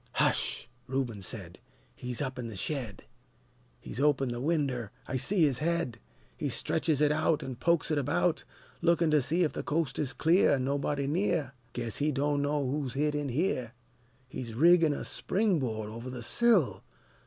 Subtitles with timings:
[0.13, 1.59] "Hush!" Reuben said,
[1.93, 3.03] "He's up in the shed!
[3.79, 5.99] He's opened the winder, I see his head!
[6.35, 8.43] He stretches it out, an' pokes it about,
[8.81, 12.95] Lookin' to see 'f the coast is clear An' nobody near: Guess he do'no' who's
[12.95, 13.73] hid in here!
[14.27, 16.83] He's riggin' a spring board over the sill!